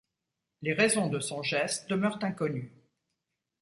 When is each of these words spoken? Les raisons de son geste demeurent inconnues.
Les 0.63 0.73
raisons 0.73 1.05
de 1.09 1.19
son 1.19 1.43
geste 1.43 1.87
demeurent 1.87 2.23
inconnues. 2.23 2.73